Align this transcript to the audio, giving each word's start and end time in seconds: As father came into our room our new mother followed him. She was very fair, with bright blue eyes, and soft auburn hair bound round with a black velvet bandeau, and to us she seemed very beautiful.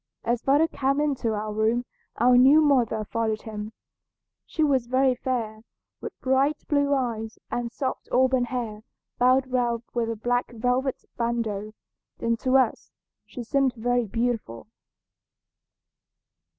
As 0.23 0.41
father 0.41 0.67
came 0.67 0.99
into 0.99 1.35
our 1.35 1.53
room 1.53 1.85
our 2.17 2.35
new 2.35 2.59
mother 2.59 3.05
followed 3.05 3.43
him. 3.43 3.71
She 4.47 4.63
was 4.63 4.87
very 4.87 5.13
fair, 5.13 5.61
with 6.01 6.19
bright 6.21 6.57
blue 6.67 6.95
eyes, 6.95 7.37
and 7.51 7.71
soft 7.71 8.09
auburn 8.11 8.45
hair 8.45 8.81
bound 9.19 9.51
round 9.53 9.83
with 9.93 10.09
a 10.09 10.15
black 10.15 10.53
velvet 10.53 11.05
bandeau, 11.17 11.75
and 12.17 12.39
to 12.39 12.57
us 12.57 12.89
she 13.27 13.43
seemed 13.43 13.75
very 13.75 14.07
beautiful. 14.07 14.65